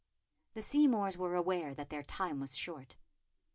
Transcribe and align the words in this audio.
The 0.55 0.63
Seymours 0.63 1.15
were 1.15 1.35
aware 1.35 1.75
that 1.75 1.91
their 1.91 2.01
time 2.01 2.39
was 2.39 2.57
short. 2.57 2.95